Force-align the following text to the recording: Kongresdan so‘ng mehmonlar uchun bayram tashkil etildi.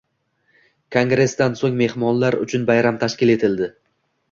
Kongresdan 0.95 1.59
so‘ng 1.61 1.77
mehmonlar 1.83 2.39
uchun 2.47 2.67
bayram 2.73 3.01
tashkil 3.07 3.37
etildi. 3.37 3.73